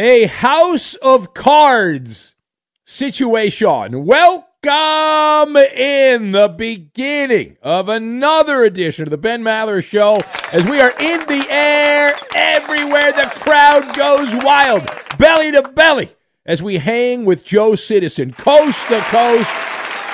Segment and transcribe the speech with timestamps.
[0.00, 2.36] A house of cards
[2.84, 4.04] situation.
[4.04, 10.20] Welcome in the beginning of another edition of the Ben Maller Show
[10.52, 13.10] as we are in the air everywhere.
[13.10, 14.88] The crowd goes wild,
[15.18, 16.14] belly to belly,
[16.46, 19.52] as we hang with Joe Citizen, coast to coast,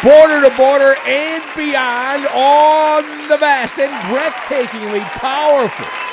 [0.02, 6.03] border to border, and beyond on the vast and breathtakingly powerful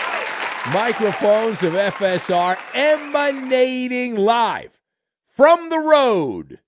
[0.69, 4.79] microphones of FSR emanating live
[5.27, 6.59] from the road.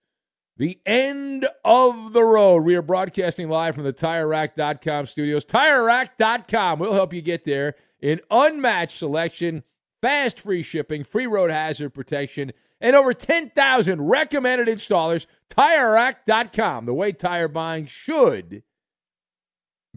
[0.58, 2.64] The end of the road.
[2.64, 5.46] We are broadcasting live from the TireRack.com studios.
[5.46, 9.64] TireRack.com will help you get there in unmatched selection,
[10.02, 12.52] fast free shipping, free road hazard protection,
[12.82, 15.26] and over 10,000 recommended installers.
[15.50, 18.64] TireRack.com, the way tire buying should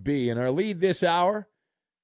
[0.01, 0.31] be.
[0.31, 1.49] And our lead this hour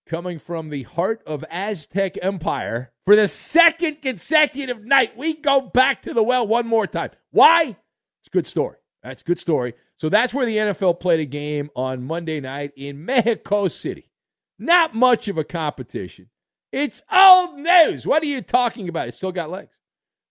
[0.06, 5.16] coming from the heart of Aztec Empire for the second consecutive night.
[5.16, 7.10] We go back to the well one more time.
[7.30, 7.76] Why?
[8.20, 8.76] It's a good story.
[9.02, 9.74] That's a good story.
[9.96, 14.10] So that's where the NFL played a game on Monday night in Mexico City.
[14.58, 16.28] Not much of a competition.
[16.70, 18.06] It's old news.
[18.06, 19.08] What are you talking about?
[19.08, 19.74] It still got legs.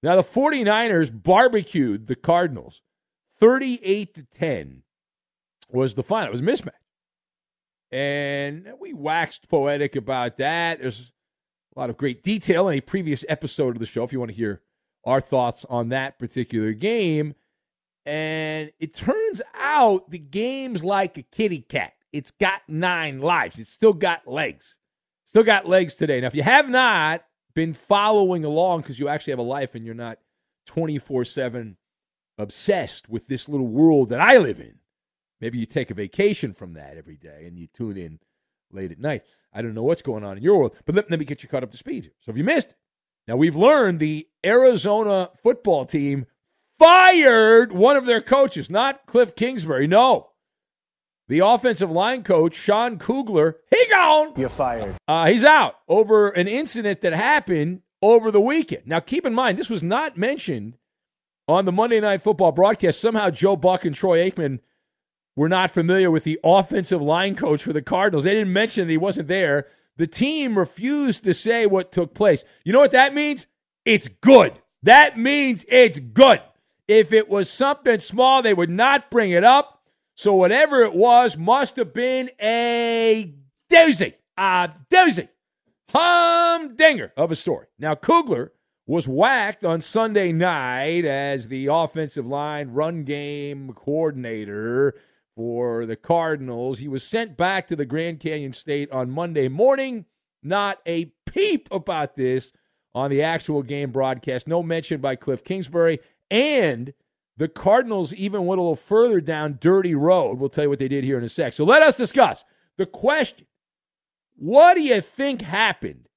[0.04, 2.82] Now the 49ers barbecued the Cardinals.
[3.40, 4.84] 38 to 10
[5.70, 6.28] was the final.
[6.28, 6.81] It was a mismatch.
[7.92, 10.80] And we waxed poetic about that.
[10.80, 11.12] There's
[11.76, 14.32] a lot of great detail in a previous episode of the show if you want
[14.32, 14.62] to hear
[15.04, 17.34] our thoughts on that particular game.
[18.06, 21.94] And it turns out the game's like a kitty cat.
[22.12, 23.60] It's got nine lives.
[23.60, 24.78] It's still got legs.
[25.26, 26.20] Still got legs today.
[26.20, 27.24] Now, if you have not
[27.54, 30.18] been following along because you actually have a life and you're not
[30.66, 31.78] 24 7
[32.38, 34.81] obsessed with this little world that I live in,
[35.42, 38.20] maybe you take a vacation from that every day and you tune in
[38.72, 39.24] late at night.
[39.54, 41.50] I don't know what's going on in your world, but let, let me get you
[41.50, 42.12] caught up to speed.
[42.20, 42.76] So if you missed
[43.28, 46.26] now we've learned the Arizona football team
[46.78, 49.88] fired one of their coaches, not Kliff Kingsbury.
[49.88, 50.30] No.
[51.28, 54.34] The offensive line coach, Sean Kugler, he gone.
[54.36, 54.96] You're fired.
[55.08, 58.88] Uh, he's out over an incident that happened over the weekend.
[58.88, 60.78] Now, keep in mind, this was not mentioned
[61.48, 63.00] on the Monday Night Football broadcast.
[63.00, 64.60] Somehow, Joe Buck and Troy Aikman
[65.36, 68.24] were not familiar with the offensive line coach for the Cardinals.
[68.24, 69.68] They didn't mention that he wasn't there.
[69.98, 72.44] The team refused to say what took place.
[72.64, 73.48] You know what that means?
[73.86, 74.54] It's good.
[74.84, 76.42] That means it's good.
[76.88, 79.82] If it was something small, they would not bring it up.
[80.16, 83.34] So whatever it was must have been a
[83.72, 85.30] doozy, a doozy,
[85.90, 87.68] humdinger of a story.
[87.80, 88.52] Now, Kugler
[88.86, 94.96] was whacked on Sunday night as the offensive line run game coordinator
[95.36, 96.80] for the Cardinals.
[96.80, 100.06] He was sent back to the Grand Canyon State on Monday morning.
[100.44, 102.52] Not a peep about this
[102.94, 104.48] on the actual game broadcast.
[104.48, 106.00] No mention by Kliff Kingsbury.
[106.30, 106.94] And
[107.38, 110.40] the Cardinals even went a little further down dirty road.
[110.40, 111.54] We'll tell you what they did here in a sec.
[111.54, 112.44] So let us discuss
[112.78, 113.48] the question
[114.36, 116.08] What do you think happened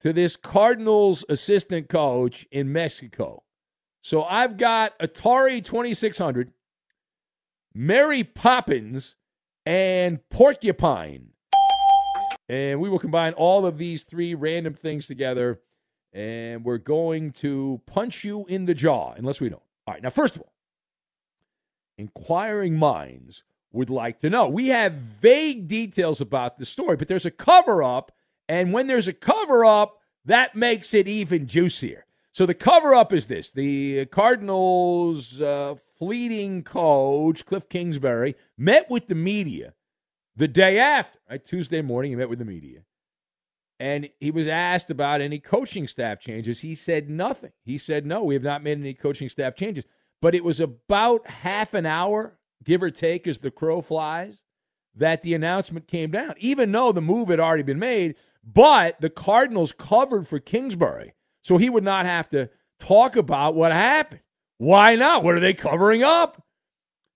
[0.00, 3.44] to this Cardinals assistant coach in Mexico?
[4.02, 6.52] So I've got Atari 2600,
[7.80, 9.16] Mary Poppins,
[9.64, 11.30] and Porcupine.
[12.46, 15.62] And we will combine all of these three random things together
[16.12, 19.62] and we're going to punch you in the jaw unless we don't.
[19.86, 20.52] All right, now, first of all,
[21.96, 24.46] inquiring minds would like to know.
[24.46, 28.12] We have vague details about the story, but there's a cover up,
[28.46, 32.04] and when there's a cover up, that makes it even juicier.
[32.40, 39.08] So the cover up is this the Cardinals' uh, fleeting coach, Kliff Kingsbury, met with
[39.08, 39.74] the media
[40.36, 41.44] the day after, right?
[41.44, 42.84] Tuesday morning, he met with the media
[43.78, 46.60] and he was asked about any coaching staff changes.
[46.60, 47.52] He said nothing.
[47.62, 49.84] He said, no, we have not made any coaching staff changes.
[50.22, 54.44] But it was about half an hour, give or take, as the crow flies,
[54.94, 58.14] that the announcement came down, even though the move had already been made.
[58.42, 63.72] But the Cardinals covered for Kingsbury, so he would not have to talk about what
[63.72, 64.20] happened.
[64.58, 65.24] Why not?
[65.24, 66.42] What are they covering up?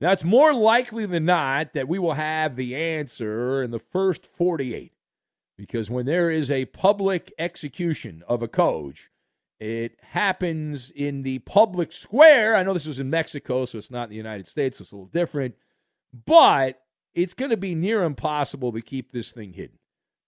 [0.01, 4.27] Now, it's more likely than not that we will have the answer in the first
[4.27, 4.93] 48
[5.57, 9.11] because when there is a public execution of a coach,
[9.61, 12.57] it happens in the public square.
[12.57, 14.93] I know this was in Mexico, so it's not in the United States, so it's
[14.93, 15.55] a little different,
[16.27, 16.81] but
[17.15, 19.79] it's going to be near impossible to keep this thing hidden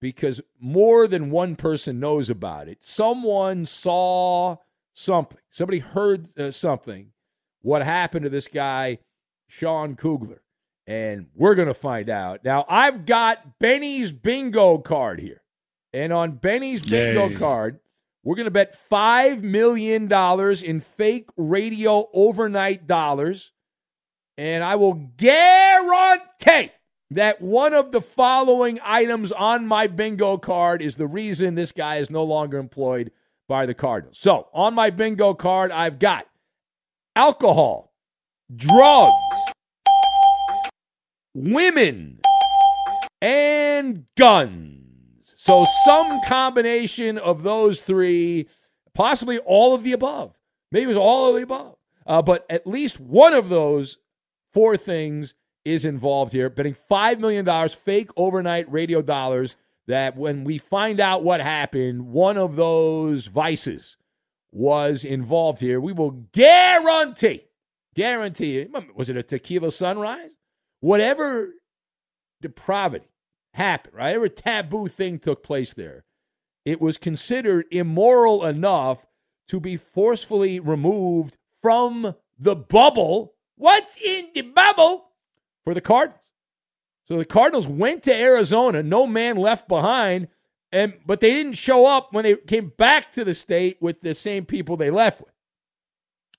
[0.01, 2.83] because more than one person knows about it.
[2.83, 4.57] Someone saw
[4.93, 7.13] something, somebody heard uh, something,
[7.63, 8.99] what happened to this guy,
[9.49, 10.43] Sean Kugler
[10.87, 12.45] and we're going to find out.
[12.45, 15.43] Now, I've got Benny's bingo card here.
[15.93, 17.35] And on Benny's bingo Yay.
[17.35, 17.81] card,
[18.23, 20.13] we're going to bet $5 million
[20.65, 23.53] in fake radio overnight dollars.
[24.37, 26.71] And I will guarantee
[27.11, 31.97] that one of the following items on my bingo card is the reason this guy
[31.97, 33.13] is no longer employed
[33.49, 34.19] by the Cardinals.
[34.19, 36.27] So, on my bingo card, I've got
[37.15, 37.93] alcohol,
[38.55, 39.15] drugs,
[41.35, 42.21] women,
[43.23, 45.33] and guns.
[45.37, 48.49] So, some combination of those three,
[48.95, 50.37] possibly all of the above.
[50.73, 51.77] Maybe it was all of the above.
[52.05, 53.99] Uh, but at least one of those
[54.53, 55.35] four things
[55.67, 56.49] is involved here.
[56.49, 59.57] Betting $5 million fake overnight radio dollars
[59.87, 63.99] that when we find out what happened, one of those vices
[64.51, 65.81] was involved here.
[65.81, 67.45] We will guarantee,
[67.95, 70.33] guarantee, was it a tequila sunrise?
[70.81, 71.53] whatever
[72.41, 73.09] depravity
[73.55, 74.09] happened, right?
[74.11, 76.05] Whatever taboo thing took place there,
[76.65, 79.07] it was considered immoral enough
[79.49, 83.35] to be forcefully removed from the bubble.
[83.57, 85.06] What's in the bubble
[85.67, 86.23] for the Cardinals?
[87.09, 90.29] So the Cardinals went to Arizona, no man left behind,
[90.73, 94.15] and but they didn't show up when they came back to the state with the
[94.15, 95.33] same people they left with.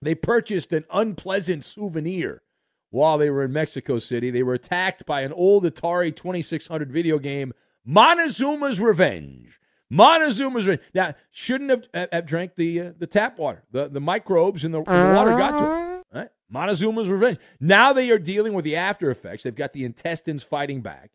[0.01, 2.41] They purchased an unpleasant souvenir
[2.89, 4.29] while they were in Mexico City.
[4.29, 7.53] They were attacked by an old Atari 2600 video game,
[7.85, 9.59] Montezuma's Revenge.
[9.91, 10.87] Montezuma's Revenge.
[10.93, 13.63] Now, shouldn't have, have drank the uh, the tap water.
[13.71, 15.86] The, the microbes in the, the water got to it.
[16.53, 17.37] Montezuma's Revenge.
[17.59, 19.43] Now they are dealing with the after effects.
[19.43, 21.11] They've got the intestines fighting back.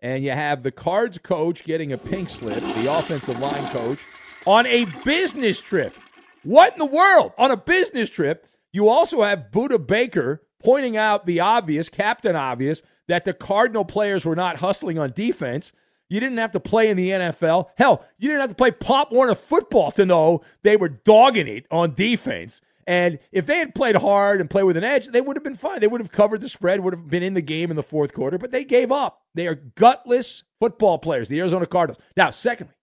[0.00, 4.04] And you have the cards coach getting a pink slip, the offensive line coach,
[4.46, 5.94] on a business trip.
[6.42, 7.32] What in the world?
[7.38, 12.82] On a business trip, you also have Budda Baker pointing out the obvious, Captain Obvious,
[13.08, 15.72] that the Cardinal players were not hustling on defense.
[16.08, 17.70] You didn't have to play in the NFL.
[17.76, 21.66] Hell, you didn't have to play Pop Warner football to know they were dogging it
[21.70, 22.60] on defense.
[22.86, 25.56] And if they had played hard and played with an edge, they would have been
[25.56, 25.80] fine.
[25.80, 28.12] They would have covered the spread, would have been in the game in the fourth
[28.12, 29.22] quarter, but they gave up.
[29.34, 32.02] They are gutless football players, the Arizona Cardinals.
[32.16, 32.74] Now, secondly,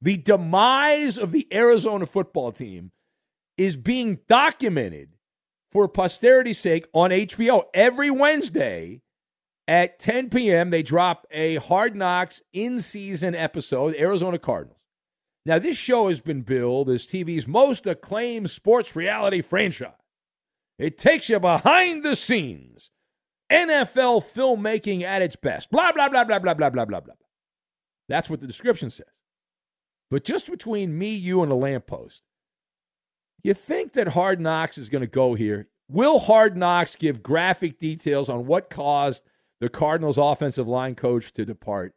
[0.00, 2.92] the demise of the Arizona football team
[3.58, 5.10] is being documented
[5.70, 7.64] for posterity's sake on HBO.
[7.74, 9.02] Every Wednesday
[9.68, 14.81] at 10 p.m., they drop a Hard Knocks in season episode, Arizona Cardinals.
[15.44, 19.90] Now, this show has been billed as TV's most acclaimed sports reality franchise.
[20.78, 22.90] It takes you behind the scenes,
[23.50, 25.70] NFL filmmaking at its best.
[25.70, 27.14] Blah, blah, blah, blah, blah, blah, blah, blah, blah.
[28.08, 29.06] That's what the description says.
[30.10, 32.22] But just between me, you, and the lamppost,
[33.42, 35.68] you think that Hard Knocks is going to go here?
[35.88, 39.24] Will Hard Knocks give graphic details on what caused
[39.60, 41.94] the Cardinals' offensive line coach to depart?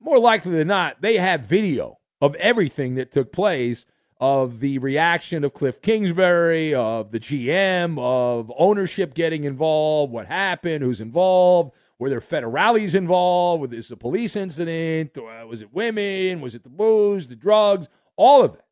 [0.00, 3.86] More likely than not, they have video of everything that took place
[4.20, 10.84] of the reaction of Kliff Kingsbury, of the GM, of ownership getting involved, what happened,
[10.84, 15.16] who's involved, were there federales involved, was this a police incident,
[15.48, 18.64] was it women, was it the booze, the drugs, all of it.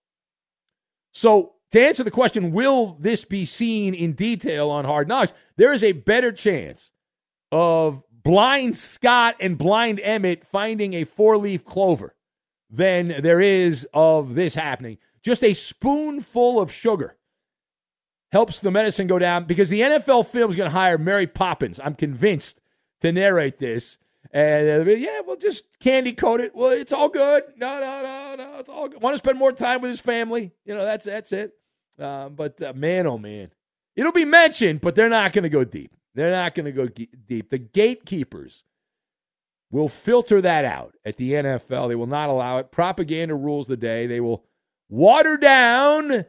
[1.12, 5.33] So to answer the question, will this be seen in detail on Hard Knocks?
[5.57, 6.93] There is a better chance
[7.50, 12.14] of blind Scott and blind Emmett finding a four leaf clover
[12.71, 14.99] than there is of this happening.
[15.23, 17.17] Just a spoonful of sugar
[18.31, 21.81] helps the medicine go down because the NFL film is going to hire Mary Poppins.
[21.83, 22.61] I'm convinced
[23.01, 23.99] to narrate this.
[24.31, 26.55] And be, yeah, we'll just candy coat it.
[26.55, 27.45] Well, it's all good.
[27.57, 28.59] No, no, no, no.
[28.59, 29.01] It's all good.
[29.01, 30.53] Want to spend more time with his family?
[30.65, 31.53] You know, that's that's it.
[31.99, 33.51] Um, but uh, man, oh man,
[33.97, 35.93] it'll be mentioned, but they're not going to go deep.
[36.15, 37.49] They're not going to go deep.
[37.49, 38.65] The gatekeepers
[39.71, 41.89] will filter that out at the NFL.
[41.89, 42.71] They will not allow it.
[42.71, 44.07] Propaganda rules the day.
[44.07, 44.45] They will
[44.89, 46.25] water down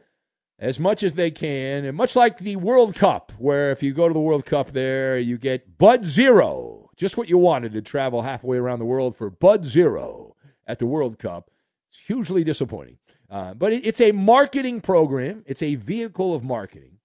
[0.58, 4.06] as much as they can, and much like the World Cup, where if you go
[4.06, 8.20] to the World Cup there, you get Bud Zero, just what you wanted to travel
[8.22, 11.50] halfway around the world for Bud Zero at the World Cup.
[11.88, 12.98] It's hugely disappointing.
[13.30, 16.98] Uh, but it, it's a marketing program, it's a vehicle of marketing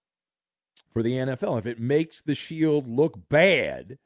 [0.91, 1.57] for the NFL.
[1.57, 3.99] If it makes the Shield look bad,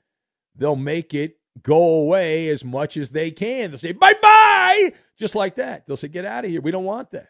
[0.55, 3.71] they'll make it go away as much as they can.
[3.71, 5.85] They'll say, bye bye, just like that.
[5.85, 6.61] They'll say, get out of here.
[6.61, 7.29] We don't want that.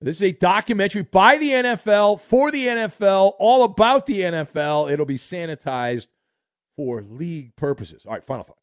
[0.00, 4.90] This is a documentary by the NFL, for the NFL, all about the NFL.
[4.90, 6.08] It'll be sanitized
[6.76, 8.04] for league purposes.
[8.04, 8.58] All right, final thought.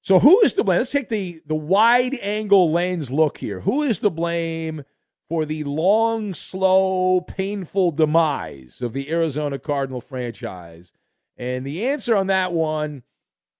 [0.00, 0.78] So who is to blame?
[0.78, 3.60] Let's take the, the wide angle lens look here.
[3.60, 4.84] Who is to blame
[5.28, 10.92] for the long, slow, painful demise of the Arizona Cardinal franchise?
[11.36, 13.02] And the answer on that one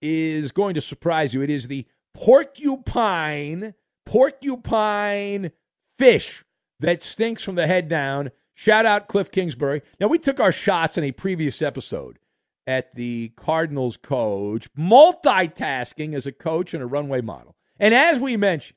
[0.02, 1.40] is going to surprise you.
[1.40, 5.52] It is the porcupine, porcupine
[5.98, 6.44] fish
[6.80, 8.30] that stinks from the head down.
[8.54, 9.82] Shout out Kliff Kingsbury.
[9.98, 12.18] Now, we took our shots in a previous episode
[12.66, 17.56] at the Cardinals coach, multitasking as a coach and a runway model.
[17.78, 18.76] And as we mentioned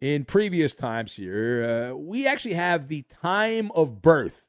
[0.00, 4.46] in previous times here, uh, we actually have the time of birth,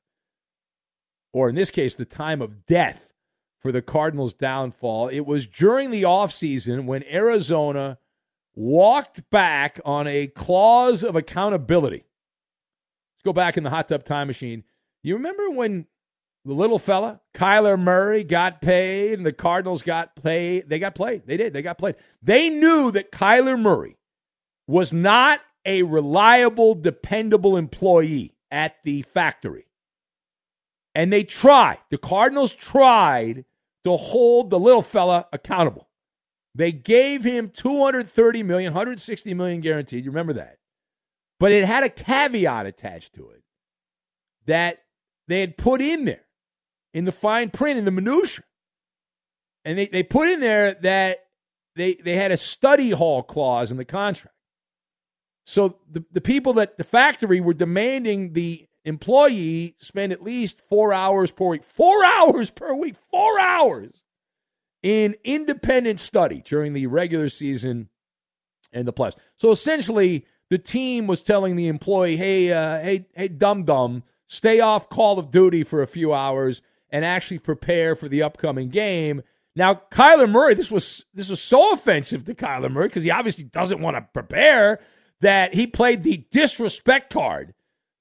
[1.33, 3.13] or in this case, the time of death
[3.65, 5.07] for the Cardinals' downfall.
[5.07, 7.97] It was during the offseason when Arizona
[8.53, 12.05] walked back on a clause of accountability.
[13.15, 14.65] Let's go back in the hot tub time machine.
[15.01, 15.87] You remember when
[16.45, 20.69] the little fella, Kyler Murray, got paid and the Cardinals got paid?
[20.69, 21.23] They got played.
[21.25, 21.53] They did.
[21.53, 21.95] They got played.
[22.21, 23.97] They knew that Kyler Murray
[24.67, 29.65] was not a reliable, dependable employee at the factory.
[30.93, 31.79] And they tried.
[31.89, 33.43] The Cardinals tried
[33.85, 35.87] to hold the little fella accountable.
[36.55, 40.03] They gave him 230 million, 160 million guaranteed.
[40.03, 40.57] You remember that.
[41.39, 43.43] But it had a caveat attached to it
[44.47, 44.79] that
[45.27, 46.25] they had put in there
[46.95, 48.43] in the fine print, in the minutia.
[49.65, 51.19] And they, they put in there that
[51.75, 54.35] they, they had a study hall clause in the contract.
[55.45, 60.93] So the, the people that the factory were demanding the employee spend at least four
[60.93, 61.63] hours per week.
[61.63, 62.95] Four hours per week.
[63.11, 64.01] Four hours
[64.81, 67.89] in independent study during the regular season
[68.71, 69.17] and the playoffs.
[69.35, 74.59] So essentially, the team was telling the employee, "Hey, uh, hey, hey, dum dum, stay
[74.59, 79.23] off Call of Duty for a few hours and actually prepare for the upcoming game."
[79.55, 83.45] Now, Kyler Murray, this was this was so offensive to Kyler Murray because he obviously
[83.45, 84.79] doesn't want to prepare
[85.21, 87.53] that he played the disrespect card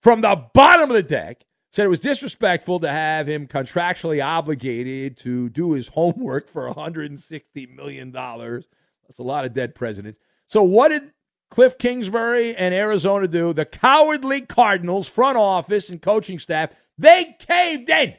[0.04, 1.44] from the bottom of the deck.
[1.72, 7.66] Said it was disrespectful to have him contractually obligated to do his homework for 160
[7.66, 8.68] million dollars.
[9.08, 10.20] That's a lot of dead presidents.
[10.46, 11.10] So what did
[11.50, 13.52] Kliff Kingsbury and Arizona do?
[13.52, 18.14] The cowardly Cardinals front office and coaching staff they caved in.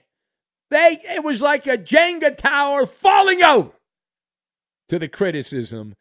[0.69, 3.71] They it was like a Jenga tower falling over
[4.89, 5.93] to the criticism.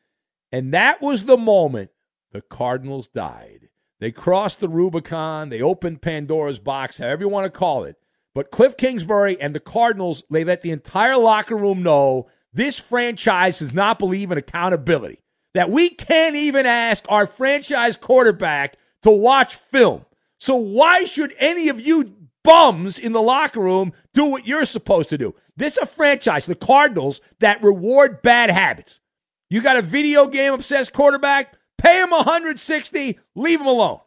[0.51, 1.91] And that was the moment
[2.33, 3.64] the Cardinals died.
[4.05, 7.97] They crossed the Rubicon, they opened Pandora's box, however you want to call it.
[8.35, 13.61] But Kliff Kingsbury and the Cardinals, they let the entire locker room know this franchise
[13.61, 15.21] does not believe in accountability.
[15.55, 20.05] That we can't even ask our franchise quarterback to watch film.
[20.39, 25.09] So why should any of you bums in the locker room do what you're supposed
[25.09, 25.35] to do.
[25.57, 29.01] This is a franchise, the Cardinals, that reward bad habits.
[29.49, 34.01] You got a video game obsessed quarterback, pay him 160, leave him alone.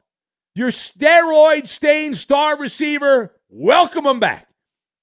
[0.56, 4.48] Your steroid stained star receiver, welcome him back.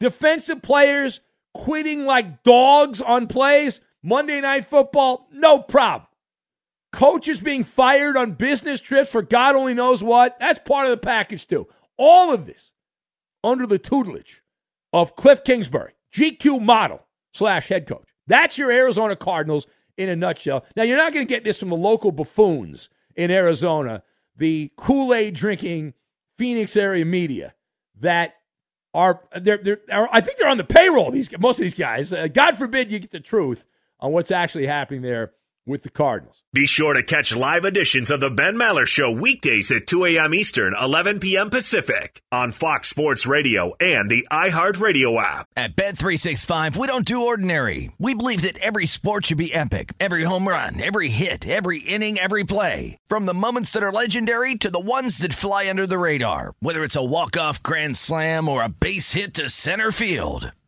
[0.00, 1.20] Defensive players
[1.54, 6.08] quitting like dogs on plays, Monday Night Football, no problem.
[6.92, 10.96] Coaches being fired on business trips for God only knows what, that's part of the
[10.96, 11.66] package too.
[11.96, 12.72] All of this
[13.42, 14.42] under the tutelage
[14.92, 18.08] of Kliff Kingsbury, GQ model slash head coach.
[18.26, 19.66] That's your Arizona Cardinals
[19.96, 20.64] in a nutshell.
[20.76, 24.02] Now, you're not going to get this from the local buffoons in Arizona,
[24.36, 25.94] the Kool Aid drinking
[26.38, 27.54] Phoenix area media
[28.00, 28.34] that
[28.92, 32.12] are, they're, they're, I think they're on the payroll, these most of these guys.
[32.12, 33.64] Uh, God forbid you get the truth
[34.00, 35.32] on what's actually happening there
[35.66, 36.42] with the Cardinals.
[36.52, 40.34] Be sure to catch live editions of the Ben Maller Show weekdays at 2 a.m.
[40.34, 41.50] Eastern, 11 p.m.
[41.50, 45.46] Pacific on Fox Sports Radio and the iHeartRadio app.
[45.56, 47.92] At Bet365, we don't do ordinary.
[47.98, 49.92] We believe that every sport should be epic.
[50.00, 52.98] Every home run, every hit, every inning, every play.
[53.08, 56.54] From the moments that are legendary to the ones that fly under the radar.
[56.60, 60.52] Whether it's a walk-off grand slam or a base hit to center field.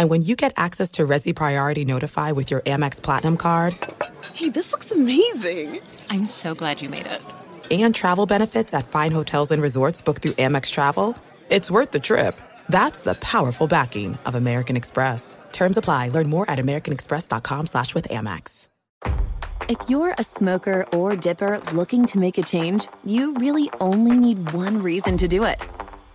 [0.00, 3.76] And when you get access to Resy Priority Notify with your Amex Platinum card,
[4.32, 5.78] Hey, this looks amazing.
[6.08, 7.20] I'm so glad you made it.
[7.70, 11.18] And travel benefits at fine hotels and resorts booked through Amex Travel.
[11.50, 12.40] It's worth the trip.
[12.70, 15.36] That's the powerful backing of American Express.
[15.52, 16.08] Terms apply.
[16.08, 18.68] Learn more at americanexpress.com slash with Amex.
[19.68, 24.52] If you're a smoker or dipper looking to make a change, you really only need
[24.52, 25.62] one reason to do it.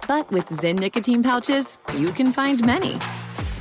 [0.07, 2.97] But with Zyn nicotine pouches, you can find many.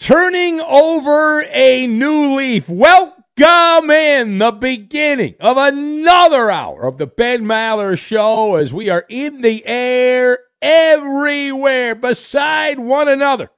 [0.00, 2.70] Turning over a new leaf.
[2.70, 9.04] Welcome in the beginning of another hour of the Ben Maller Show as we are
[9.10, 13.50] in the air everywhere beside one another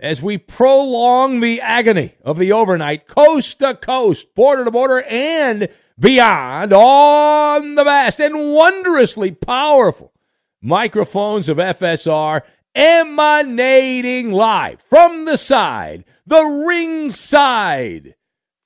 [0.00, 5.68] as we prolong the agony of the overnight coast to coast, border to border, and
[6.00, 10.14] beyond on the vast and wondrously powerful
[10.62, 12.40] microphones of FSR
[12.76, 18.14] emanating live from the side, the ring side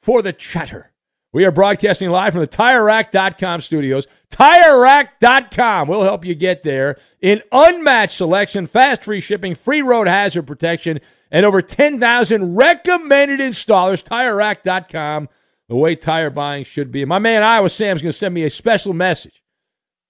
[0.03, 0.92] for the chatter.
[1.33, 4.09] We are broadcasting live from the TireRack.com studios.
[4.33, 10.42] TireRack.com will help you get there in unmatched selection, fast free shipping, free road hazard
[10.42, 10.99] protection,
[11.31, 14.03] and over 10,000 recommended installers.
[14.03, 15.29] TireRack.com,
[15.68, 17.05] the way tire buying should be.
[17.05, 19.39] My man Iowa Sam's going to send me a special message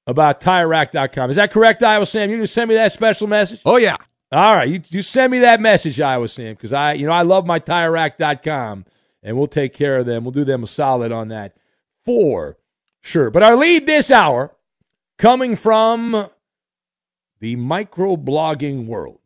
[0.07, 1.31] about TireRack.com.
[1.31, 2.31] Is that correct, Iowa Sam?
[2.31, 3.61] You can send me that special message?
[3.65, 3.97] Oh, yeah.
[4.33, 4.69] All right.
[4.69, 7.59] You, you send me that message, Iowa Sam, because I, you know, I love my
[7.59, 8.85] TireRack.com,
[9.23, 10.25] and we'll take care of them.
[10.25, 11.57] We'll do them a solid on that
[12.05, 12.59] for
[13.01, 13.31] sure.
[13.31, 14.57] But our lead this hour
[15.19, 16.29] coming from
[17.41, 19.19] the microblogging world.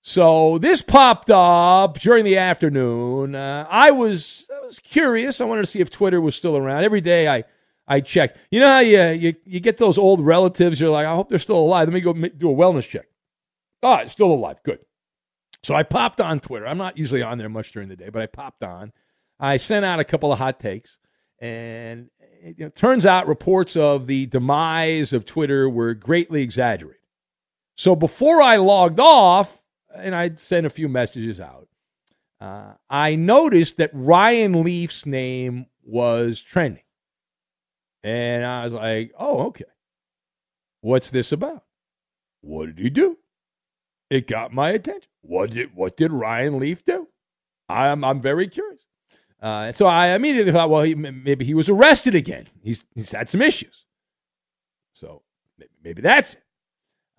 [0.00, 3.34] So this popped up during the afternoon.
[3.34, 5.40] Uh, I was I was curious.
[5.40, 6.84] I wanted to see if Twitter was still around.
[6.84, 7.44] Every day I
[7.88, 8.36] I check.
[8.50, 11.38] You know how you, you, you get those old relatives, you're like, I hope they're
[11.38, 11.88] still alive.
[11.88, 13.06] Let me go do a wellness check.
[13.82, 14.58] Oh, it's still alive.
[14.62, 14.80] Good.
[15.62, 16.66] So I popped on Twitter.
[16.66, 18.92] I'm not usually on there much during the day, but I popped on.
[19.40, 20.98] I sent out a couple of hot takes,
[21.40, 27.00] and it you know, turns out reports of the demise of Twitter were greatly exaggerated.
[27.76, 29.62] So before I logged off,
[29.94, 31.68] and I sent a few messages out,
[32.40, 36.82] uh, I noticed that Ryan Leaf's name was trending.
[38.08, 39.66] And I was like, oh, okay.
[40.80, 41.64] What's this about?
[42.40, 43.18] What did he do?
[44.08, 45.10] It got my attention.
[45.20, 47.06] What did what did Ryan Leaf do?
[47.68, 48.80] I'm I'm very curious.
[49.42, 52.46] Uh, so I immediately thought, well, he, maybe he was arrested again.
[52.62, 53.84] He's he's had some issues.
[54.94, 55.22] So
[55.84, 56.42] maybe, that's it.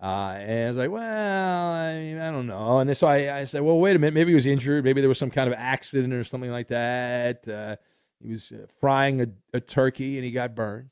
[0.02, 2.80] Uh, and I was like, well, I, I don't know.
[2.80, 4.14] And so I, I said, well, wait a minute.
[4.14, 4.82] Maybe he was injured.
[4.82, 7.46] Maybe there was some kind of accident or something like that.
[7.46, 7.76] Uh,
[8.22, 10.90] he was uh, frying a, a, turkey and he got burned.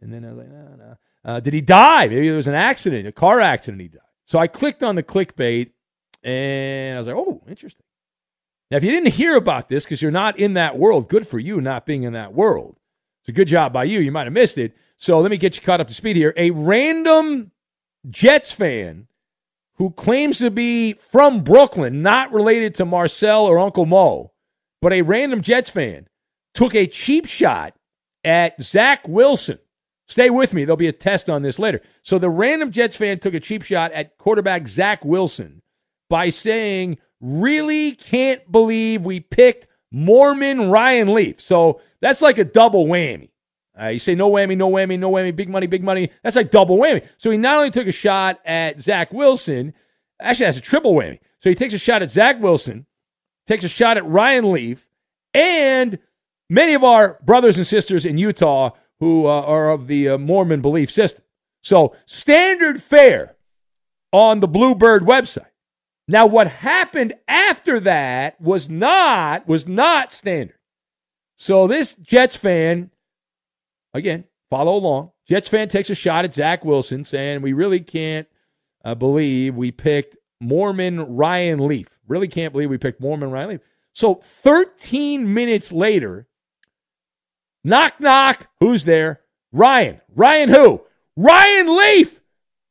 [0.00, 0.96] And then I was like, no, no.
[1.24, 2.06] Uh, did he die?
[2.06, 3.82] Maybe there was an accident, a car accident.
[3.82, 4.00] He died.
[4.24, 5.70] So I clicked on the clickbait
[6.22, 7.84] and I was like, oh, interesting.
[8.70, 11.38] Now, if you didn't hear about this because you're not in that world, good for
[11.38, 12.76] you not being in that world.
[13.20, 14.00] It's a good job by you.
[14.00, 14.76] You might have missed it.
[14.96, 16.32] So let me get you caught up to speed here.
[16.36, 17.52] A random
[18.08, 19.08] Jets fan
[19.74, 24.32] who claims to be from Brooklyn, not related to Marcel or Uncle Mo,
[24.80, 26.08] but a random Jets fan,
[26.56, 27.74] took a cheap shot
[28.24, 29.58] at Zach Wilson.
[30.08, 30.64] Stay with me.
[30.64, 31.80] There'll be a test on this later.
[32.02, 35.62] So the random Jets fan took a cheap shot at quarterback Zach Wilson
[36.08, 41.40] by saying, Really can't believe we picked Mormon Ryan Leaf.
[41.40, 43.30] So that's like a double whammy.
[43.78, 46.10] Uh, you say no whammy, no whammy, no whammy, big money, big money.
[46.22, 47.06] That's like double whammy.
[47.18, 49.74] So he not only took a shot at Zach Wilson,
[50.20, 51.18] actually, that's a triple whammy.
[51.40, 52.86] So he takes a shot at Zach Wilson,
[53.46, 54.88] takes a shot at Ryan Leaf,
[55.34, 55.98] and
[56.48, 60.60] many of our brothers and sisters in Utah who uh, are of the uh, Mormon
[60.60, 61.24] belief system.
[61.62, 63.36] So, standard fare
[64.12, 65.50] on the Bluebird website.
[66.08, 70.56] Now, what happened after that was not was not standard.
[71.36, 72.90] So this Jets fan,
[73.92, 75.10] again, follow along.
[75.28, 78.28] Jets fan takes a shot at Zach Wilson, saying we really can't
[78.84, 81.88] I believe we picked Mormon Ryan Leaf.
[82.06, 83.60] Really can't believe we picked Mormon Ryan Leaf.
[83.92, 86.28] So 13 minutes later,
[87.66, 89.20] knock, knock, who's there?
[89.52, 90.00] Ryan.
[90.14, 90.82] Ryan who?
[91.16, 92.20] Ryan Leaf.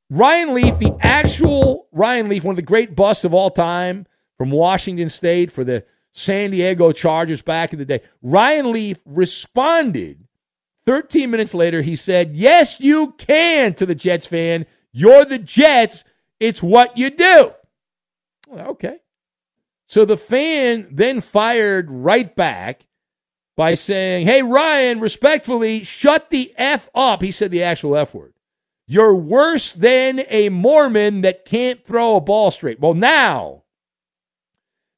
[0.09, 4.05] Ryan Leaf, the actual Ryan Leaf, one of the great busts of all time
[4.37, 8.01] from Washington State for the San Diego Chargers back in the day.
[8.21, 10.27] Ryan Leaf responded
[10.85, 11.81] 13 minutes later.
[11.81, 14.65] He said, Yes, you can to the Jets fan.
[14.93, 16.03] You're the Jets.
[16.39, 17.51] It's what you do.
[18.51, 18.97] Okay.
[19.87, 22.85] So the fan then fired right back
[23.55, 27.21] by saying, Hey, Ryan, respectfully, shut the F up.
[27.21, 28.33] He said the actual F word.
[28.87, 32.79] You're worse than a Mormon that can't throw a ball straight.
[32.79, 33.63] Well, now,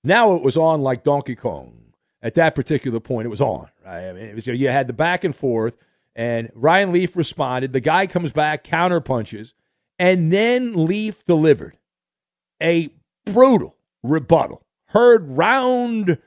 [0.04, 1.74] now it was on like Donkey Kong.
[2.22, 3.70] At that particular point, it was on.
[3.86, 4.10] Right?
[4.10, 5.78] I mean, it was, you had the back and forth,
[6.16, 7.72] and Ryan Leaf responded.
[7.72, 9.54] The guy comes back, counter punches,
[10.00, 11.78] and then Leaf delivered
[12.62, 12.90] a
[13.26, 14.64] brutal rebuttal.
[14.88, 16.18] Heard round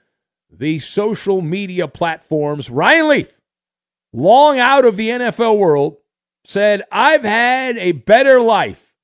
[0.50, 2.70] the social media platforms.
[2.70, 3.40] Ryan Leaf,
[4.12, 5.96] long out of the NFL world,
[6.44, 8.94] said, I've had a better life.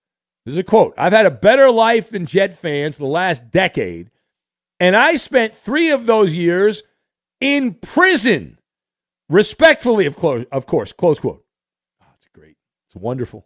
[0.44, 4.10] This is a quote I've had a better life than Jet fans the last decade,
[4.78, 6.82] and I spent three of those years
[7.40, 8.58] in prison.
[9.28, 11.44] Respectfully, of, close, of course, close quote.
[12.00, 12.56] Oh, great.
[12.86, 13.44] It's wonderful.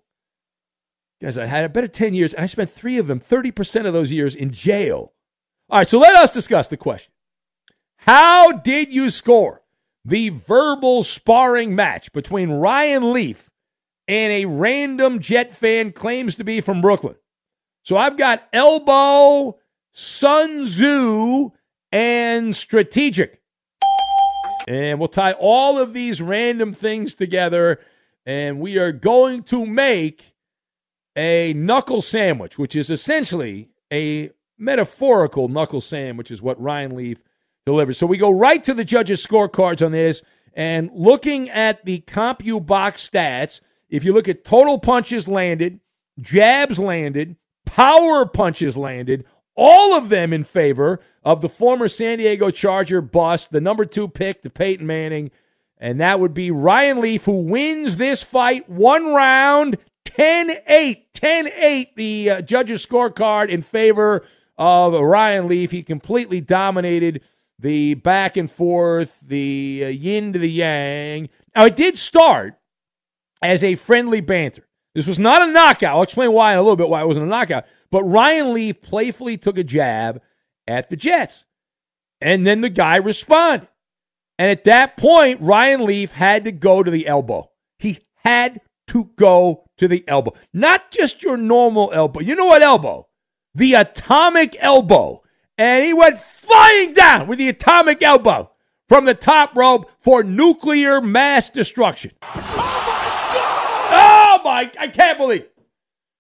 [1.22, 3.92] Guys, I had a better 10 years, and I spent three of them, 30% of
[3.92, 5.12] those years in jail.
[5.70, 7.12] All right, so let us discuss the question.
[8.00, 9.62] How did you score
[10.04, 13.50] the verbal sparring match between Ryan Leaf
[14.10, 17.14] and a random Jet fan claims to be from Brooklyn.
[17.84, 19.58] So I've got elbow,
[19.92, 21.50] Sun Tzu,
[21.92, 23.40] and strategic.
[24.66, 27.80] And we'll tie all of these random things together,
[28.26, 30.34] and we are going to make
[31.16, 37.22] a knuckle sandwich, which is essentially a metaphorical knuckle sandwich, is what Ryan Leaf
[37.66, 37.98] delivers.
[37.98, 40.22] So we go right to the judges' scorecards on this,
[40.54, 45.80] and looking at the CompuBox stats, if you look at total punches landed,
[46.20, 52.50] jabs landed, power punches landed, all of them in favor of the former San Diego
[52.50, 55.30] Charger bust, the number two pick to Peyton Manning.
[55.78, 61.10] And that would be Ryan Leaf, who wins this fight one round, 10 8.
[61.20, 64.24] 10 8, the uh, judges' scorecard in favor
[64.56, 65.70] of Ryan Leaf.
[65.70, 67.20] He completely dominated
[67.60, 71.28] the back and forth, the uh, yin to the yang.
[71.54, 72.58] Now, it did start
[73.42, 74.66] as a friendly banter.
[74.94, 75.96] This was not a knockout.
[75.96, 77.64] I'll explain why in a little bit why it wasn't a knockout.
[77.90, 80.20] But Ryan Leaf playfully took a jab
[80.66, 81.44] at the Jets.
[82.20, 83.68] And then the guy responded.
[84.38, 87.50] And at that point, Ryan Leaf had to go to the elbow.
[87.78, 90.32] He had to go to the elbow.
[90.52, 92.20] Not just your normal elbow.
[92.20, 93.06] You know what elbow?
[93.54, 95.22] The atomic elbow.
[95.60, 98.50] And he went flying down with the atomic elbow
[98.88, 102.12] from the top rope for nuclear mass destruction.
[102.22, 103.90] Oh my, God!
[103.92, 105.46] Oh my, I can't believe.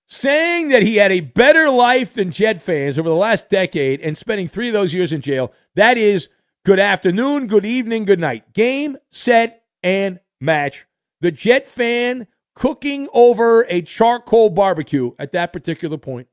[0.06, 4.14] Saying that he had a better life than Jet fans over the last decade and
[4.14, 6.28] spending three of those years in jail, that is
[6.66, 8.52] good afternoon, good evening, good night.
[8.52, 10.84] Game, set, and match.
[11.22, 16.28] The Jet fan cooking over a charcoal barbecue at that particular point.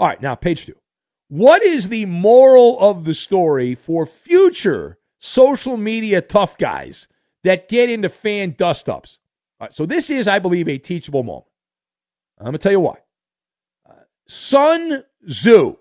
[0.00, 0.76] All right, now, page two.
[1.28, 7.06] What is the moral of the story for future social media tough guys
[7.44, 9.18] that get into fan dust ups?
[9.70, 11.46] so this is, I believe, a teachable moment.
[12.38, 12.98] I'm going to tell you why.
[13.88, 13.94] Uh,
[14.26, 15.76] Sun Tzu,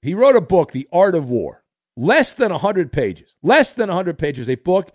[0.00, 1.62] he wrote a book, The Art of War,
[1.96, 3.36] less than 100 pages.
[3.42, 4.92] Less than 100 pages, a book,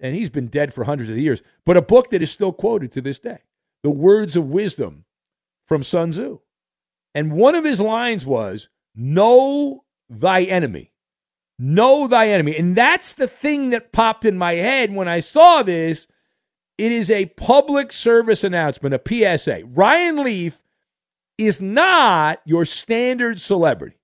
[0.00, 2.90] and he's been dead for hundreds of years, but a book that is still quoted
[2.92, 3.38] to this day.
[3.84, 5.04] The words of wisdom
[5.66, 6.40] from Sun Tzu.
[7.14, 8.68] And one of his lines was,
[9.02, 10.92] Know thy enemy.
[11.58, 12.54] Know thy enemy.
[12.54, 16.06] And that's the thing that popped in my head when I saw this
[16.76, 19.62] it is a public service announcement, a PSA.
[19.64, 20.62] Ryan Leaf
[21.38, 23.96] is not your standard celebrity.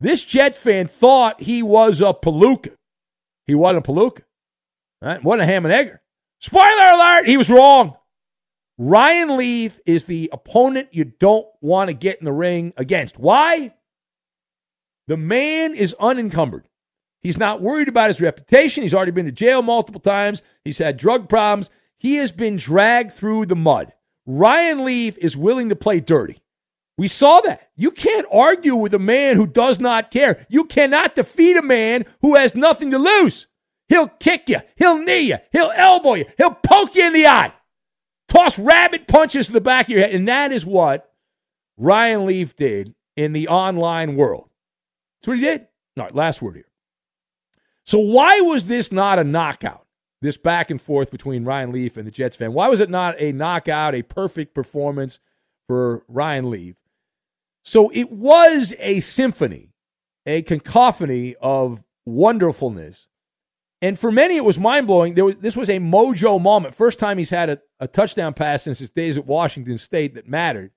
[0.00, 2.74] This Jet fan thought he was a palooka.
[3.46, 4.22] He wasn't a palooka.
[5.02, 5.20] Right?
[5.22, 6.00] A ham and egger.
[6.40, 7.94] Spoiler alert, he was wrong.
[8.78, 13.18] Ryan Leaf is the opponent you don't want to get in the ring against.
[13.18, 13.74] Why?
[15.10, 16.68] The man is unencumbered.
[17.20, 18.84] He's not worried about his reputation.
[18.84, 20.40] He's already been to jail multiple times.
[20.64, 21.68] He's had drug problems.
[21.98, 23.92] He has been dragged through the mud.
[24.24, 26.40] Ryan Leaf is willing to play dirty.
[26.96, 27.70] We saw that.
[27.74, 30.46] You can't argue with a man who does not care.
[30.48, 33.48] You cannot defeat a man who has nothing to lose.
[33.88, 37.52] He'll kick you, he'll knee you, he'll elbow you, he'll poke you in the eye,
[38.28, 40.14] toss rabbit punches to the back of your head.
[40.14, 41.12] And that is what
[41.76, 44.49] Ryan Leaf did in the online world.
[45.20, 45.66] That's what he did.
[45.98, 46.64] All right, last word here.
[47.84, 49.86] So, why was this not a knockout?
[50.22, 52.52] This back and forth between Ryan Leaf and the Jets fan.
[52.52, 55.18] Why was it not a knockout, a perfect performance
[55.66, 56.76] for Ryan Leaf?
[57.64, 59.72] So, it was a symphony,
[60.26, 63.08] a cacophony of wonderfulness.
[63.82, 65.14] And for many, it was mind blowing.
[65.14, 66.74] This was a mojo moment.
[66.74, 70.28] First time he's had a, a touchdown pass since his days at Washington State that
[70.28, 70.72] mattered.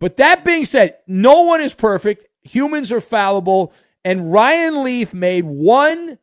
[0.00, 2.26] But that being said, no one is perfect.
[2.42, 3.72] Humans are fallible.
[4.04, 6.18] And Ryan Leaf made one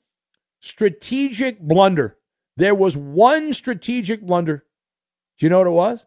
[0.59, 2.17] strategic blunder.
[2.57, 4.65] There was one strategic blunder.
[5.37, 6.05] Do you know what it was?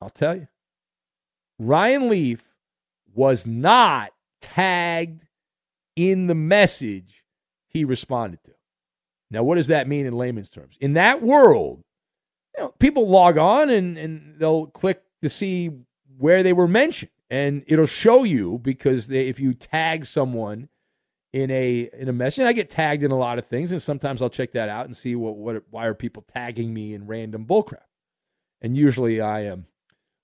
[0.00, 0.48] I'll tell you.
[1.58, 2.44] Ryan Leaf
[3.14, 5.26] was not tagged
[5.96, 7.24] in the message
[7.68, 8.52] he responded to.
[9.30, 10.76] Now, what does that mean in layman's terms?
[10.80, 11.82] In that world,
[12.56, 15.70] you know, people log on and, and they'll click to see
[16.18, 17.10] where they were mentioned.
[17.28, 20.68] And it'll show you because they, if you tag someone
[21.32, 24.22] in a in a message, I get tagged in a lot of things, and sometimes
[24.22, 27.44] I'll check that out and see what what why are people tagging me in random
[27.46, 27.82] bullcrap.
[28.60, 29.66] And usually I am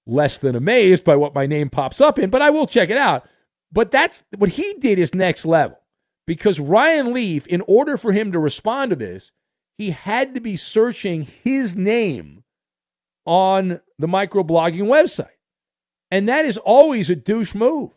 [0.07, 2.97] less than amazed by what my name pops up in, but I will check it
[2.97, 3.29] out.
[3.71, 5.79] But that's what he did is next level
[6.27, 9.33] because Ryan Leaf, in order for him to respond to this,
[9.79, 12.45] he had to be searching his name
[13.25, 15.27] on the microblogging website.
[16.12, 17.90] And that is always a douche move.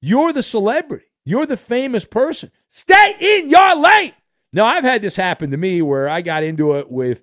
[0.00, 2.50] You're the celebrity, you're the famous person.
[2.68, 4.14] Stay in your lane.
[4.54, 7.22] Now, I've had this happen to me where I got into it with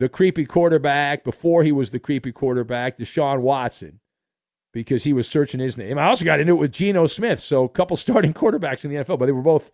[0.00, 4.00] the creepy quarterback before he was the creepy quarterback, Deshaun Watson,
[4.72, 5.98] because he was searching his name.
[5.98, 7.38] I also got into it with Geno Smith.
[7.38, 9.70] So, a couple starting quarterbacks in the NFL, but they were both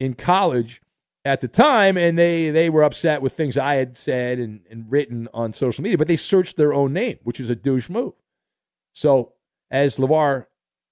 [0.00, 0.82] in college
[1.24, 4.90] at the time, and they, they were upset with things I had said and, and
[4.90, 8.14] written on social media, but they searched their own name, which is a douche move.
[8.92, 9.34] So,
[9.70, 10.46] as LeVar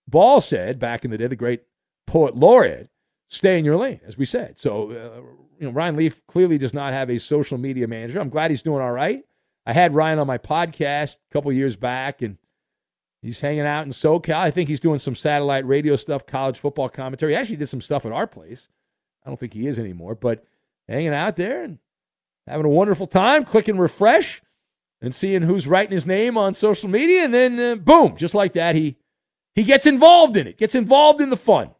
[0.08, 1.62] Ball said back in the day, the great
[2.06, 2.90] poet laureate,
[3.28, 4.58] stay in your lane, as we said.
[4.58, 5.20] So, uh,
[5.58, 8.20] you know, Ryan Leaf clearly does not have a social media manager.
[8.20, 9.24] I'm glad he's doing all right.
[9.66, 12.36] I had Ryan on my podcast a couple years back, and
[13.22, 14.34] he's hanging out in SoCal.
[14.34, 17.32] I think he's doing some satellite radio stuff, college football commentary.
[17.32, 18.68] He actually did some stuff at our place.
[19.24, 20.44] I don't think he is anymore, but
[20.86, 21.78] hanging out there and
[22.46, 24.42] having a wonderful time, clicking refresh
[25.04, 28.54] and seeing who's writing his name on social media, and then uh, boom, just like
[28.54, 28.96] that, he
[29.54, 31.70] he gets involved in it, gets involved in the fun.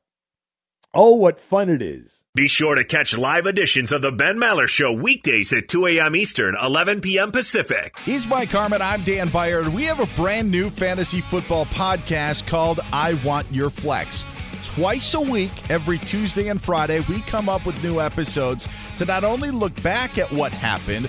[0.93, 2.25] Oh, what fun it is!
[2.37, 6.17] Be sure to catch live editions of the Ben Maller Show weekdays at 2 a.m.
[6.17, 7.33] Eastern, 11 p.m.
[7.33, 7.97] Pacific.
[8.05, 8.83] He's Mike Harmon.
[8.83, 9.69] I'm Dan Beyer.
[9.71, 14.25] We have a brand new fantasy football podcast called I Want Your Flex.
[14.65, 19.23] Twice a week, every Tuesday and Friday, we come up with new episodes to not
[19.23, 21.09] only look back at what happened,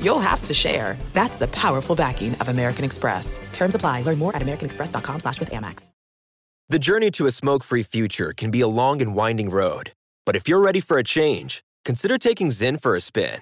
[0.00, 0.96] you'll have to share.
[1.12, 3.38] That's the powerful backing of American Express.
[3.52, 4.02] Terms apply.
[4.02, 5.88] Learn more at americanexpress.com slash with Amex.
[6.70, 9.92] The journey to a smoke-free future can be a long and winding road.
[10.26, 13.40] But if you're ready for a change, consider taking Zyn for a spin.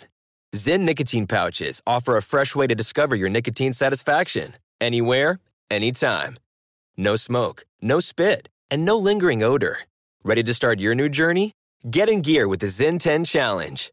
[0.55, 4.55] Zyn nicotine pouches offer a fresh way to discover your nicotine satisfaction.
[4.81, 5.41] Anywhere,
[5.73, 6.39] anytime.
[6.97, 9.81] No smoke, no spit, and no lingering odor.
[10.23, 11.53] Ready to start your new journey?
[11.91, 13.93] Get in gear with the Zyn 10 Challenge.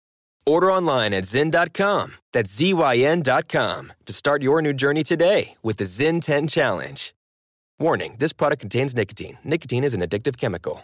[0.45, 2.15] Order online at Zyn.com.
[2.33, 7.13] That's Z-Y-N.com to start your new journey today with the Zyn 10 Challenge.
[7.79, 9.37] Warning this product contains nicotine.
[9.43, 10.83] Nicotine is an addictive chemical.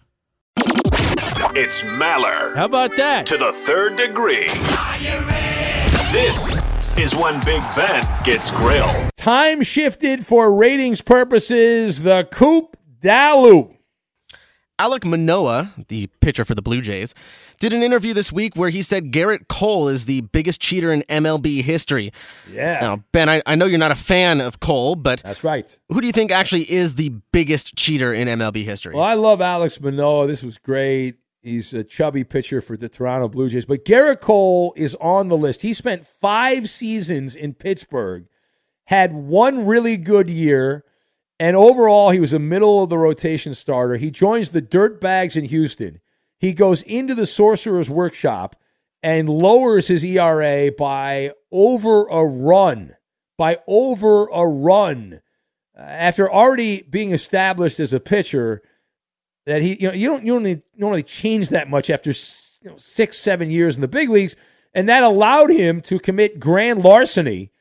[1.53, 2.55] It's Maller.
[2.55, 3.25] How about that?
[3.27, 4.47] To the third degree.
[6.11, 6.61] This
[6.97, 9.09] is when Big Ben gets grilled.
[9.17, 12.03] Time shifted for ratings purposes.
[12.03, 13.75] The Coop Dalu.
[14.79, 17.13] Alek Manoah, the pitcher for the Blue Jays,
[17.61, 21.03] did an interview this week where he said Gerrit Cole is the biggest cheater in
[21.03, 22.11] MLB history.
[22.51, 22.79] Yeah.
[22.81, 25.77] Now, Ben, I, I know you're not a fan of Cole, but that's right.
[25.89, 28.95] Who do you think actually is the biggest cheater in MLB history?
[28.95, 30.25] Well, I love Alex Manoah.
[30.25, 31.17] This was great.
[31.43, 33.67] He's a chubby pitcher for the Toronto Blue Jays.
[33.67, 35.61] But Gerrit Cole is on the list.
[35.61, 38.25] He spent five seasons in Pittsburgh,
[38.85, 40.83] had one really good year,
[41.39, 43.97] and overall, he was a middle of the rotation starter.
[43.97, 45.99] He joins the Dirtbags in Houston.
[46.41, 48.55] He goes into the Sorcerer's Workshop
[49.03, 52.95] and lowers his ERA by over a run.
[53.37, 55.21] By over a run.
[55.77, 58.63] Uh, after already being established as a pitcher,
[59.45, 62.77] that he you know you don't you don't normally change that much after you know,
[62.77, 64.35] six seven years in the big leagues,
[64.73, 67.51] and that allowed him to commit grand larceny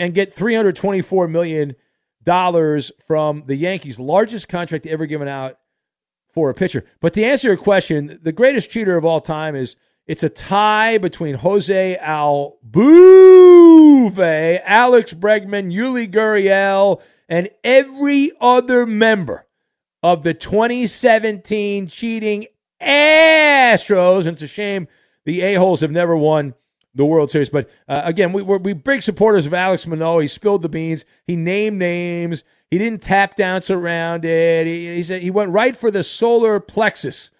[0.00, 1.76] and get three hundred twenty four million
[2.24, 5.58] dollars from the Yankees, largest contract ever given out
[6.32, 6.84] for a pitcher.
[7.00, 9.76] But to answer your question, the greatest cheater of all time is
[10.06, 12.58] it's a tie between Jose Altuve,
[14.64, 19.46] Alex Bregman, Yuli Gurriel, and every other member
[20.02, 22.46] of the 2017 cheating
[22.80, 24.20] Astros.
[24.20, 24.88] And it's a shame
[25.24, 26.54] the A-holes have never won
[26.94, 27.50] the World Series.
[27.50, 30.22] But uh, again, we, we're we big supporters of Alex Manoah.
[30.22, 31.04] He spilled the beans.
[31.26, 32.44] He named names.
[32.72, 34.66] He didn't tap dance around it.
[34.66, 37.30] He, he said he went right for the solar plexus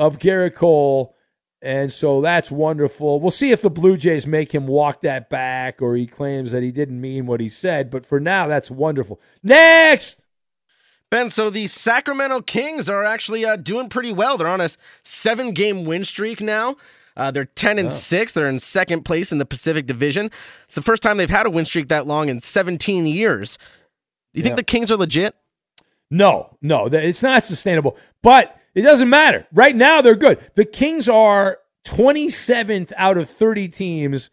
[0.00, 1.14] of Gerrit Cole.
[1.62, 3.20] And so that's wonderful.
[3.20, 6.64] We'll see if the Blue Jays make him walk that back or he claims that
[6.64, 7.88] he didn't mean what he said.
[7.88, 9.20] But for now, that's wonderful.
[9.44, 10.22] Next!
[11.08, 14.36] Ben, so the Sacramento Kings are actually uh, doing pretty well.
[14.38, 14.70] They're on a
[15.04, 16.76] seven game win streak now.
[17.16, 17.92] Uh, they're 10 and oh.
[17.92, 18.32] 6.
[18.32, 20.32] They're in second place in the Pacific Division.
[20.64, 23.56] It's the first time they've had a win streak that long in 17 years.
[24.32, 24.48] Do you yeah.
[24.48, 25.34] think the Kings are legit?
[26.10, 27.96] No, no, it's not sustainable.
[28.22, 29.46] But it doesn't matter.
[29.52, 30.40] Right now, they're good.
[30.54, 34.30] The Kings are 27th out of 30 teams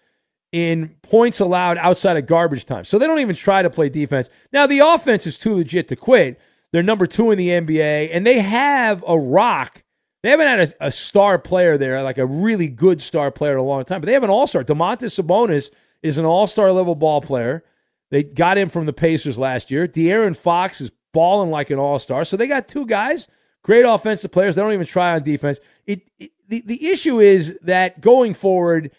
[0.51, 2.83] in points allowed outside of garbage time.
[2.83, 4.29] So they don't even try to play defense.
[4.51, 6.39] Now, the offense is too legit to quit.
[6.71, 9.83] They're number two in the NBA, and they have a rock.
[10.23, 13.59] They haven't had a, a star player there, like a really good star player in
[13.59, 14.63] a long time, but they have an all star.
[14.63, 15.69] Domantas Sabonis
[16.01, 17.63] is an all star level ball player.
[18.09, 19.87] They got him from the Pacers last year.
[19.87, 22.23] De'Aaron Fox is balling like an all star.
[22.25, 23.27] So they got two guys,
[23.63, 24.55] great offensive players.
[24.55, 25.59] They don't even try on defense.
[25.85, 28.91] It, it the, the issue is that going forward,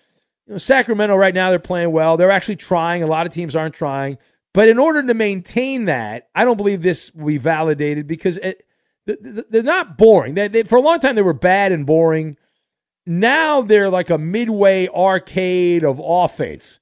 [0.46, 2.16] you know, Sacramento right now they're playing well.
[2.16, 3.02] They're actually trying.
[3.02, 4.18] A lot of teams aren't trying.
[4.54, 8.66] But in order to maintain that, I don't believe this will be validated because it,
[9.06, 10.34] they're not boring.
[10.34, 12.36] They, they, for a long time, they were bad and boring.
[13.06, 16.80] Now they're like a midway arcade of offense.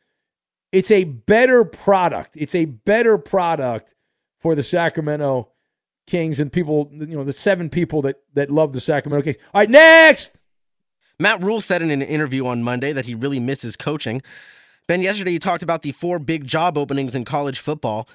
[0.73, 2.37] It's a better product.
[2.37, 3.95] It's a better product
[4.39, 5.51] for the Sacramento
[6.07, 9.37] Kings and people, you know, the seven people that, that love the Sacramento Kings.
[9.53, 10.33] All right, next.
[11.19, 14.23] Matt Rhule said in an interview on Monday that he really misses coaching.
[14.87, 18.09] Ben, yesterday you talked about the four big job openings in college football.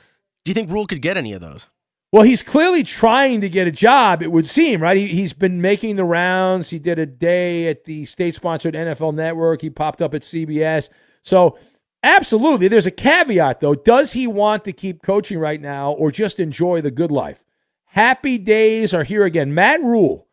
[0.45, 1.68] Do you think Rhule could get any of those?
[2.12, 4.97] Well, he's clearly trying to get a job, it would seem, right?
[4.97, 6.70] He, he's been making the rounds.
[6.70, 9.62] He did a day at the state sponsored NFL network.
[9.62, 10.89] He popped up at CBS.
[11.24, 11.58] So,
[12.04, 12.68] absolutely.
[12.68, 13.76] There's a caveat, though.
[13.76, 17.43] Does he want to keep coaching right now or just enjoy the good life?
[17.86, 19.54] Happy days are here again.
[19.54, 20.28] Matt Rhule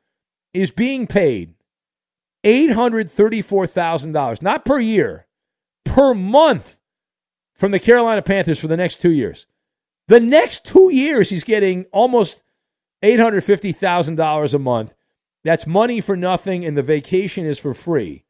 [0.54, 1.54] is being paid
[2.44, 5.26] $834,000, not per year,
[5.84, 6.78] per month
[7.52, 9.46] from the Carolina Panthers for the next two years.
[10.06, 12.44] The next two years, he's getting almost
[13.02, 14.94] $850,000 a month.
[15.44, 18.24] That's money for nothing, and the vacation is for free.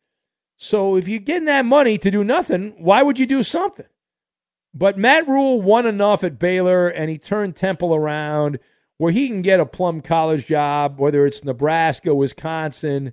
[0.59, 3.86] So if you're getting that money to do nothing, why would you do something?
[4.74, 8.59] But Matt Rhule won enough at Baylor, and he turned Temple around
[8.98, 13.12] where he can get a plum college job, whether it's Nebraska, Wisconsin,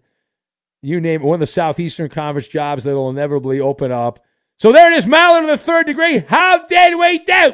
[0.82, 4.20] you name it, one of the Southeastern Conference jobs that'll inevitably open up.
[4.58, 6.20] So there it is, Maller to the third degree.
[6.28, 7.54] How did we do?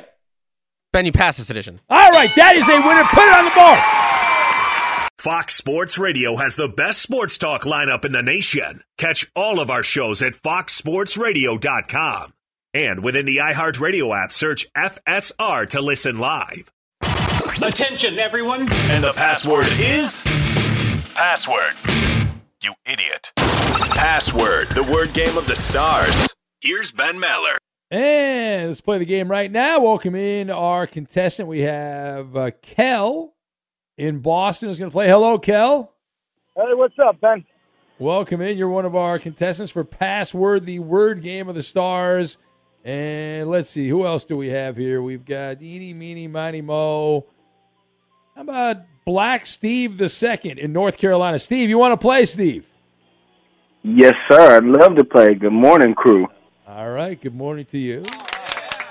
[0.94, 1.82] Ben, you passed this edition.
[1.90, 3.04] All right, that is a winner.
[3.04, 4.11] Put it on the board.
[5.22, 8.84] Fox Sports Radio has the best sports talk lineup in the nation.
[8.98, 12.34] Catch all of our shows at foxsportsradio.com.
[12.74, 16.72] And within the iHeartRadio app, search FSR to listen live.
[17.64, 18.62] Attention, everyone.
[18.62, 20.24] And the password is
[21.14, 21.76] password.
[22.64, 23.32] You idiot.
[23.36, 26.36] Password, the word game of the stars.
[26.62, 27.58] Here's Ben Maller.
[27.92, 29.82] And let's play the game right now.
[29.82, 31.48] Welcome in our contestant.
[31.48, 33.36] We have uh, Kel
[34.02, 35.08] in Boston who's going to play.
[35.08, 35.94] Hello, Kel.
[36.56, 37.46] Hey, what's up, Ben?
[38.00, 38.58] Welcome in.
[38.58, 42.40] You're one of our contestants for Password, the word game of the stars.
[42.84, 45.04] And let's see, who else do we have here?
[45.04, 47.28] We've got Eeny, Meeny, Miny, Mo.
[48.36, 51.38] How about Black Steve the Second in North Carolina?
[51.38, 52.66] Steve, you want to play, Steve?
[53.84, 54.58] Yes, sir.
[54.58, 55.36] I'd love to play.
[55.36, 56.28] Good morning, crew.
[56.68, 57.22] All right.
[57.22, 58.04] Good morning to you.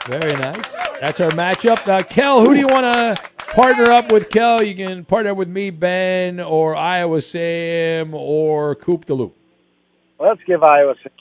[0.07, 0.73] Very nice.
[1.01, 1.89] That's our matchup.
[1.89, 4.31] Uh, Kel, who do you want to partner up with?
[4.31, 9.37] Kel, you can partner up with me, Ben, or Iowa Sam, or Coop the Loop.
[10.19, 11.13] Let's give Iowa Sam.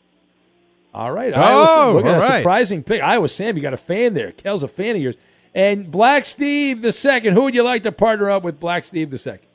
[0.93, 1.34] All right.
[1.36, 1.88] Oh, Iowa Sam.
[1.89, 2.38] Oh, Look at all a right.
[2.39, 3.01] surprising pick.
[3.01, 4.32] Iowa Sam, you got a fan there.
[4.32, 5.17] Kel's a fan of yours.
[5.55, 7.34] And Black Steve the Second.
[7.34, 9.47] Who would you like to partner up with Black Steve the Second?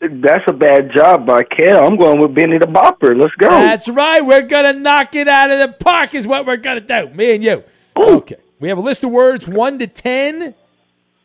[0.00, 1.84] That's a bad job by Kel.
[1.84, 3.14] I'm going with Benny the Bopper.
[3.20, 3.48] Let's go.
[3.50, 4.20] That's right.
[4.24, 7.14] We're going to knock it out of the park, is what we're going to do.
[7.14, 7.62] Me and you.
[7.96, 8.36] Okay.
[8.60, 10.54] We have a list of words, 1 to 10.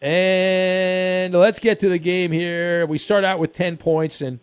[0.01, 2.85] And let's get to the game here.
[2.85, 4.39] We start out with 10 points and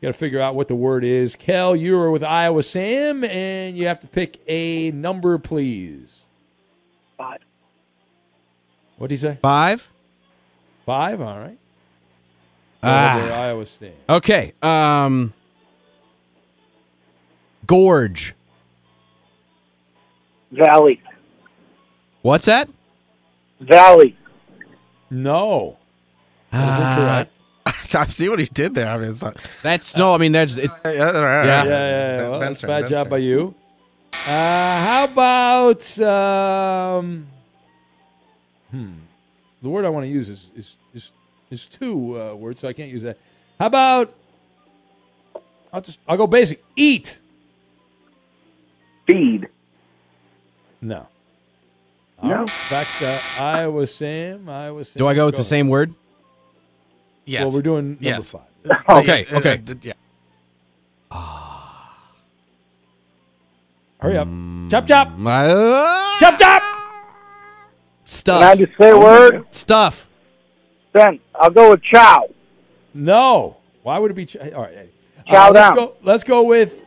[0.00, 1.36] got to figure out what the word is.
[1.36, 6.24] Kel, you are with Iowa Sam, and you have to pick a number, please.
[7.16, 7.40] Five.
[8.96, 9.38] What do you say?
[9.42, 9.88] Five.
[10.86, 11.20] Five?
[11.20, 11.58] All right.
[12.82, 13.22] Ah.
[13.22, 13.94] Over Iowa State.
[14.08, 14.52] Okay.
[14.62, 15.32] Um.
[17.66, 18.34] Gorge.
[20.50, 21.00] Valley.
[22.22, 22.68] What's that?
[23.60, 24.16] Valley.
[25.12, 25.76] No.
[26.50, 27.28] That
[27.66, 28.88] is I see what he did there.
[28.88, 30.14] I mean, it's like, That's no.
[30.14, 30.74] I mean, that's it's.
[30.84, 31.46] yeah, all right, all right.
[31.46, 32.28] Yeah, yeah, yeah.
[32.28, 33.54] Well, Ben's that's bad Ben's job by you.
[34.12, 37.26] Uh, how about um,
[38.70, 38.92] hmm,
[39.62, 41.12] the word I want to use is is is,
[41.50, 43.18] is two uh, words, so I can't use that.
[43.58, 44.14] How about
[45.72, 46.64] I'll just I'll go basic.
[46.76, 47.18] Eat.
[49.06, 49.48] Feed.
[50.80, 51.06] No.
[52.22, 52.44] All No.
[52.44, 54.48] right, Back to Iowa Sam.
[54.48, 54.98] Iowa Sam.
[54.98, 55.94] Do I go with the same word?
[57.24, 57.44] Yes.
[57.44, 58.30] Well, we're doing number Yes.
[58.30, 58.42] five.
[58.88, 59.26] Okay.
[59.32, 59.60] Uh, Okay.
[59.68, 59.92] uh, yeah.
[64.00, 64.28] Hurry up.
[64.70, 65.08] Chop chop.
[65.24, 66.62] Uh, Chop chop.
[68.04, 68.40] stuff.
[68.40, 69.44] Can I just say a word?
[69.54, 70.08] Stuff.
[70.92, 72.28] Then I'll go with chow.
[72.94, 73.56] No.
[73.82, 74.26] Why would it be?
[74.26, 74.76] Ch- All right.
[75.26, 75.74] Uh, Chow let's down.
[75.76, 75.94] go.
[76.02, 76.84] Let's go with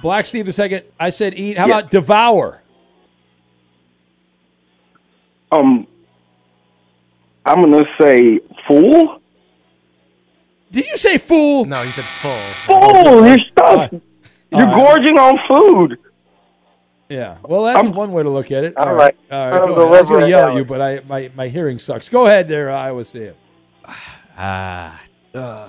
[0.00, 0.84] Black Steve the second.
[0.98, 1.58] I said eat.
[1.58, 1.78] How Yeah.
[1.78, 2.61] about devour?
[5.52, 5.86] Um,
[7.46, 9.20] I'm gonna say fool.
[10.70, 11.66] Did you say fool?
[11.66, 12.52] No, he said full.
[12.66, 13.26] Fool.
[13.26, 13.90] You're stuff.
[14.50, 15.98] You're uh, gorging on food.
[17.10, 17.36] Yeah.
[17.42, 18.74] Well, that's I'm- one way to look at it.
[18.78, 19.14] All All right.
[19.30, 19.38] right.
[19.38, 19.60] All right.
[19.60, 19.94] I'll Go ahead.
[19.96, 22.08] I was going to yell at you, but I my, my hearing sucks.
[22.08, 23.34] Go ahead there, Iowa Sam.
[24.38, 24.98] Ah.
[25.34, 25.68] uh,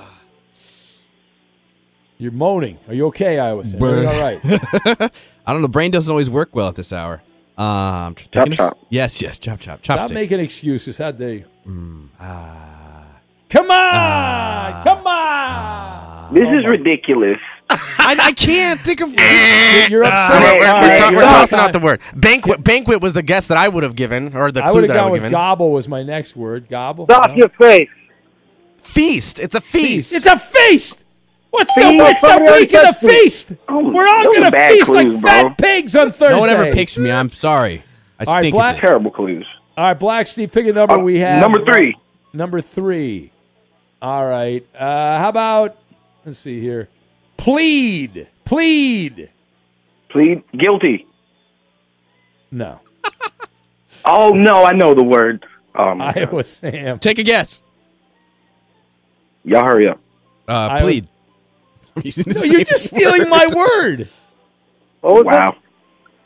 [2.17, 2.77] You're moaning.
[2.87, 3.83] Are you okay, Iowa Sam?
[3.83, 4.39] Are you all right?
[5.45, 5.67] I don't know.
[5.67, 7.21] Brain doesn't always work well at this hour.
[7.57, 8.79] Um, thinking of- chop.
[8.89, 9.37] Yes, yes.
[9.39, 9.75] Chop, chop.
[9.81, 9.83] chop.
[9.83, 10.19] Stop Chopsticks.
[10.21, 10.97] making excuses.
[10.97, 11.45] How dare you?
[11.67, 13.05] Mm, ah.
[13.49, 14.83] Come on!
[14.83, 16.33] Come on!
[16.33, 17.37] This is ridiculous.
[17.69, 19.09] I, I can't think of.
[19.13, 20.41] You're, you're upset.
[20.41, 22.63] we're, we're, we're right, we're tossing out the word banquet.
[22.63, 24.95] Banquet was the guess that I would have given, or the I clue would have
[24.95, 25.31] that I would have given.
[25.31, 26.67] gobble was my next word.
[26.67, 27.05] Gobble.
[27.05, 27.35] Stop No.
[27.35, 27.89] your face.
[28.81, 29.39] Feast.
[29.39, 30.11] It's a feast.
[30.13, 31.02] It's a feast.
[31.53, 33.51] What's the what's the somebody week of the already feast?
[33.69, 35.29] Oh, We're all gonna feast clues, like bro.
[35.49, 36.29] fat pigs on Thursday.
[36.33, 37.11] No one ever picks me.
[37.11, 37.83] I'm sorry.
[38.19, 38.89] I All right, stink Black- at this.
[38.89, 39.45] Terrible clues.
[39.77, 40.95] All right, Black Steve, pick a number.
[40.95, 41.95] Uh, we have number three.
[42.33, 43.31] Number three.
[44.01, 44.65] All right.
[44.75, 45.77] Uh, how about?
[46.25, 46.89] Let's see here.
[47.37, 48.27] Plead.
[48.45, 49.29] Plead.
[50.09, 51.05] Plead guilty.
[52.51, 52.79] No.
[54.05, 55.45] Oh no, I know the word.
[55.75, 56.99] Um, Iowa Sam.
[56.99, 57.61] Take a guess.
[59.45, 59.99] y'all hurry up.
[60.45, 61.07] Uh, plead.
[61.97, 64.09] I'm using No, you're same just stealing my word.
[65.01, 65.55] What was Wow.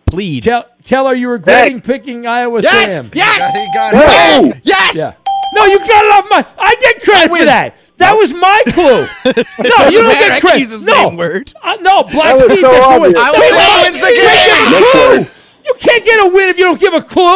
[0.05, 0.43] Plead.
[0.43, 2.91] Kel- Keller, you regretting picking Iowa Yes!
[2.91, 3.11] Sam.
[3.13, 3.51] Yes!
[3.53, 4.53] He got No!
[4.63, 4.95] Yes!
[4.95, 5.11] Yeah.
[5.53, 6.45] No, you got it off my.
[6.57, 7.75] I get credit for that.
[7.97, 8.83] That was my clue.
[9.25, 10.09] no, you don't matter.
[10.09, 10.59] I get can credit.
[10.59, 11.51] use the no, same word.
[11.63, 13.17] Uh, no, Black That was Steve so gets the win.
[13.17, 13.23] obvious.
[13.25, 14.67] Iowa Sam wins the game.
[14.69, 15.33] give a clue.
[15.65, 17.35] You can't get a win if you don't give a clue.